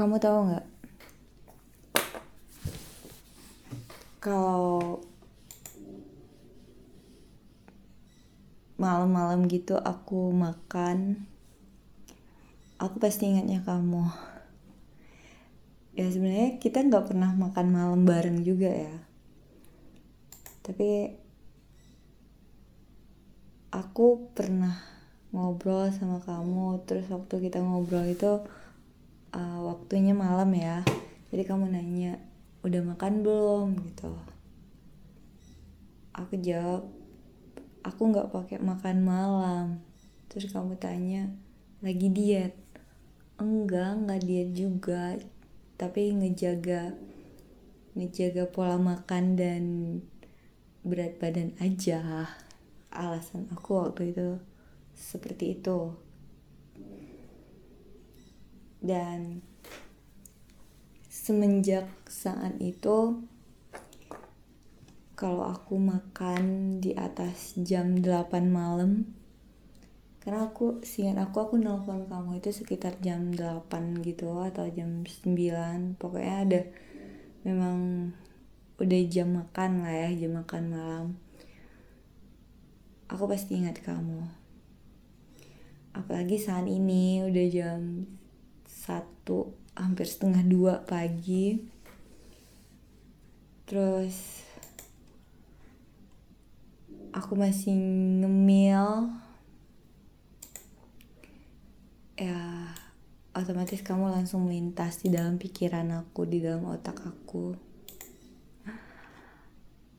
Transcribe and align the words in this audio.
kamu 0.00 0.16
tahu 0.16 0.38
nggak? 0.48 0.66
Kalau 4.24 5.04
malam-malam 8.80 9.44
gitu 9.44 9.76
aku 9.76 10.32
makan 10.32 11.28
aku 12.80 12.96
pasti 12.96 13.28
ingatnya 13.28 13.60
kamu. 13.60 14.08
Ya 15.92 16.08
sebenarnya 16.08 16.56
kita 16.56 16.80
nggak 16.80 17.12
pernah 17.12 17.36
makan 17.36 17.66
malam 17.68 18.08
bareng 18.08 18.40
juga 18.40 18.72
ya. 18.72 18.96
Tapi 20.64 21.12
aku 23.68 24.32
pernah 24.32 24.80
ngobrol 25.36 25.92
sama 25.92 26.24
kamu 26.24 26.88
terus 26.88 27.04
waktu 27.12 27.52
kita 27.52 27.60
ngobrol 27.60 28.08
itu 28.08 28.40
uh, 29.34 29.58
waktunya 29.66 30.14
malam 30.14 30.50
ya. 30.54 30.82
Jadi 31.30 31.42
kamu 31.46 31.70
nanya 31.70 32.18
udah 32.66 32.82
makan 32.82 33.22
belum? 33.22 33.66
Gitu. 33.86 34.10
Aku 36.14 36.34
jawab 36.42 36.90
aku 37.86 38.00
nggak 38.10 38.30
pakai 38.34 38.58
makan 38.60 38.96
malam. 39.02 39.66
Terus 40.30 40.50
kamu 40.50 40.78
tanya 40.78 41.30
lagi 41.82 42.10
diet? 42.10 42.54
Enggak 43.40 44.04
nggak 44.04 44.20
diet 44.26 44.50
juga. 44.52 45.16
Tapi 45.80 46.12
ngejaga 46.12 46.94
ngejaga 47.96 48.46
pola 48.52 48.76
makan 48.78 49.24
dan 49.34 49.64
berat 50.82 51.16
badan 51.18 51.56
aja. 51.58 52.28
Alasan 52.90 53.46
aku 53.54 53.78
waktu 53.78 54.12
itu 54.12 54.28
seperti 54.98 55.56
itu 55.56 55.94
dan 58.80 59.44
semenjak 61.06 61.88
saat 62.08 62.56
itu 62.60 63.24
kalau 65.16 65.44
aku 65.52 65.76
makan 65.76 66.76
di 66.80 66.96
atas 66.96 67.56
jam 67.60 68.00
8 68.00 68.48
malam 68.48 69.04
karena 70.20 70.48
aku 70.48 70.84
seingat 70.84 71.16
aku 71.28 71.36
aku 71.44 71.54
nelfon 71.56 72.08
kamu 72.08 72.40
itu 72.40 72.52
sekitar 72.52 72.96
jam 73.04 73.32
8 73.32 74.04
gitu 74.04 74.36
atau 74.40 74.68
jam 74.68 75.04
9 75.04 76.00
pokoknya 76.00 76.36
ada 76.44 76.60
memang 77.44 78.12
udah 78.80 79.00
jam 79.12 79.28
makan 79.36 79.84
lah 79.84 79.92
ya 79.92 80.24
jam 80.24 80.40
makan 80.40 80.62
malam. 80.72 81.06
Aku 83.12 83.28
pasti 83.28 83.60
ingat 83.60 83.76
kamu. 83.84 84.24
Apalagi 85.92 86.40
saat 86.40 86.64
ini 86.64 87.20
udah 87.20 87.46
jam 87.52 88.08
satu 89.20 89.52
hampir 89.76 90.08
setengah 90.08 90.40
dua 90.48 90.74
pagi. 90.88 91.60
Terus 93.68 94.16
aku 97.12 97.36
masih 97.36 97.76
ngemil. 98.24 99.12
Ya 102.16 102.72
otomatis 103.36 103.84
kamu 103.84 104.08
langsung 104.08 104.48
melintas 104.48 105.04
di 105.04 105.12
dalam 105.12 105.36
pikiran 105.36 106.00
aku 106.00 106.24
di 106.24 106.40
dalam 106.40 106.64
otak 106.72 107.04
aku. 107.04 107.52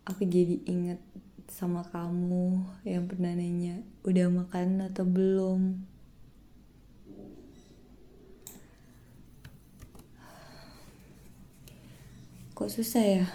Aku 0.09 0.21
jadi 0.25 0.65
inget 0.65 0.97
sama 1.45 1.85
kamu 1.85 2.57
yang 2.89 3.05
pernah 3.05 3.37
nanya 3.37 3.85
udah 4.01 4.33
makan 4.33 4.89
atau 4.89 5.05
belum 5.05 5.91
kok 12.61 12.77
susah 12.77 13.01
ya 13.01 13.25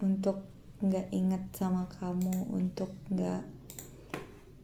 untuk 0.00 0.48
nggak 0.80 1.12
inget 1.12 1.44
sama 1.52 1.84
kamu 1.92 2.48
untuk 2.48 2.88
nggak 3.12 3.44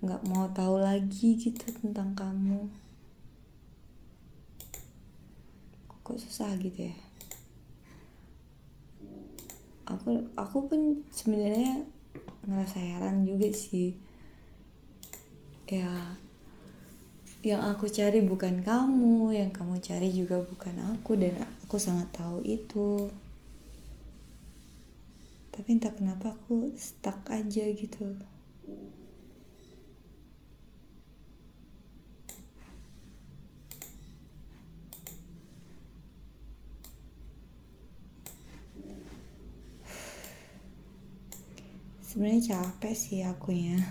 nggak 0.00 0.22
mau 0.32 0.48
tahu 0.48 0.80
lagi 0.80 1.36
gitu 1.36 1.69
tentang 1.76 2.16
kamu. 2.16 2.72
Kok 6.00 6.16
susah 6.16 6.56
gitu 6.56 6.88
ya? 6.88 6.97
Aku 9.92 10.24
aku 10.41 10.72
pun 10.72 11.04
sebenarnya 11.12 11.84
ngerasa 12.48 12.80
heran 12.80 13.28
juga 13.28 13.52
sih. 13.52 13.92
Ya 15.68 16.16
yang 17.44 17.60
aku 17.60 17.84
cari 17.92 18.24
bukan 18.24 18.64
kamu 18.64 19.36
yang 19.36 19.52
kamu 19.52 19.84
cari 19.84 20.08
juga 20.08 20.41
bukan 20.41 20.97
aku 20.97 21.20
dan 21.20 21.44
aku 21.68 21.76
sangat 21.76 22.08
tahu 22.16 22.41
itu 22.48 23.12
tapi 25.58 25.74
entah 25.74 25.91
kenapa 25.91 26.38
aku 26.38 26.70
stuck 26.78 27.26
aja 27.34 27.66
gitu. 27.74 28.14
Sebenarnya 42.06 42.54
capek 42.54 42.94
sih 42.94 43.26
aku 43.26 43.50
ya 43.50 43.82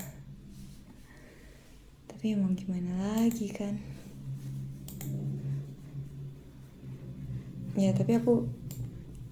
tapi 2.07 2.33
emang 2.33 2.57
gimana 2.57 3.21
lagi 3.21 3.45
kan? 3.53 3.77
Ya 7.77 7.93
tapi 7.93 8.17
aku 8.17 8.49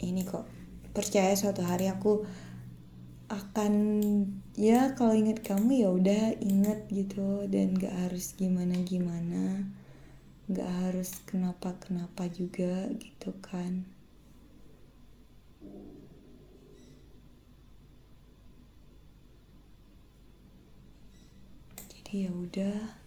ini 0.06 0.22
kok 0.22 0.46
percaya 0.96 1.36
suatu 1.36 1.62
hari 1.62 1.92
aku 1.92 2.24
akan 3.28 3.74
ya 4.56 4.96
kalau 4.96 5.12
inget 5.18 5.44
kamu 5.44 5.84
ya 5.84 5.90
udah 5.92 6.24
inget 6.40 6.88
gitu. 6.90 7.44
Dan 7.52 7.76
gak 7.76 7.94
harus 8.08 8.34
gimana 8.40 8.80
gimana 8.88 9.68
gak 10.48 10.72
harus 10.88 11.22
kenapa 11.26 11.76
kenapa 11.84 12.30
juga 12.32 12.88
gitu 12.96 13.36
kan. 13.44 13.84
Jadi 21.92 22.30
ya 22.30 22.32
udah 22.32 23.05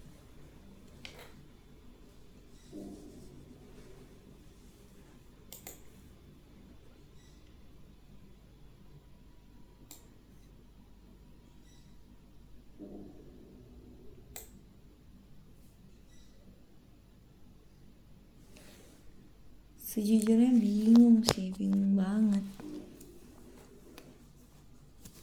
sejujurnya 19.98 20.54
bingung 20.54 21.26
sih 21.26 21.50
bingung 21.58 21.98
banget. 21.98 22.46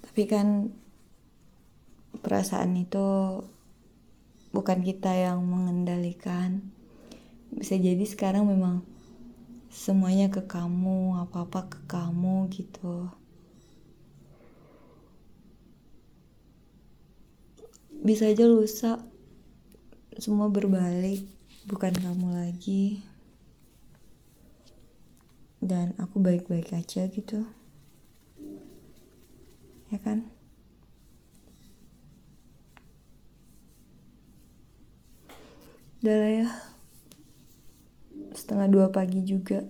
Tapi 0.03 0.23
kan 0.27 0.67
perasaan 2.19 2.75
itu 2.75 3.39
bukan 4.51 4.83
kita 4.83 5.15
yang 5.15 5.39
mengendalikan. 5.47 6.59
Bisa 7.55 7.79
jadi 7.79 8.03
sekarang 8.03 8.51
memang 8.51 8.83
semuanya 9.71 10.27
ke 10.27 10.43
kamu 10.43 11.23
apa-apa 11.23 11.71
ke 11.71 11.79
kamu 11.87 12.51
gitu. 12.51 13.07
Bisa 18.03 18.27
aja 18.27 18.43
lusa 18.43 18.99
semua 20.19 20.51
berbalik 20.51 21.23
bukan 21.63 21.95
kamu 21.95 22.27
lagi 22.43 23.14
dan 25.65 25.97
aku 25.97 26.21
baik-baik 26.21 26.69
aja 26.77 27.09
gitu. 27.09 27.49
Ya 29.89 29.97
kan? 29.97 30.29
Udah 36.05 36.15
lah 36.21 36.31
ya. 36.45 36.49
Setengah 38.37 38.69
dua 38.69 38.93
pagi 38.93 39.25
juga. 39.25 39.65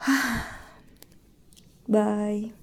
Bye 1.90 2.59